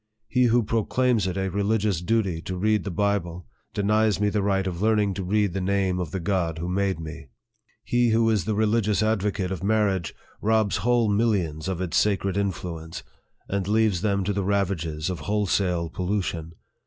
He 0.27 0.45
who 0.45 0.63
proclaims 0.63 1.27
it 1.27 1.37
a 1.37 1.47
religious 1.51 2.01
duty 2.01 2.41
to 2.41 2.57
read 2.57 2.85
the 2.85 2.89
Bible 2.89 3.45
denies 3.75 4.19
me 4.19 4.29
the 4.29 4.41
right 4.41 4.65
of 4.65 4.81
learning 4.81 5.13
to 5.13 5.23
read 5.23 5.53
the 5.53 5.61
name 5.61 5.99
of 5.99 6.09
the 6.09 6.19
God 6.19 6.57
who 6.57 6.67
made 6.67 6.99
me. 6.99 7.27
He 7.83 8.09
who 8.09 8.27
is 8.31 8.45
the 8.45 8.55
religious 8.55 9.03
advocate 9.03 9.51
of 9.51 9.61
marriage 9.63 10.15
robs 10.41 10.77
whole 10.77 11.07
mil 11.07 11.27
lions 11.27 11.67
of 11.67 11.81
its 11.81 11.97
sacred 11.97 12.35
influence, 12.35 13.03
and 13.47 13.67
leaves 13.67 14.01
them 14.01 14.23
to 14.23 14.33
the 14.33 14.43
ravages 14.43 15.07
of 15.11 15.19
wholesale 15.19 15.87
pollution. 15.91 16.53